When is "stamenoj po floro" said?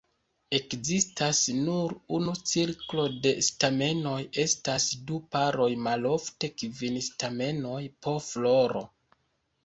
7.09-8.83